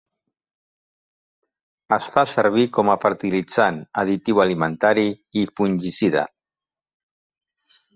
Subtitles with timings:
[1.99, 5.09] Es fa servir com a fertilitzant, additiu alimentari
[5.45, 6.29] i fungicida.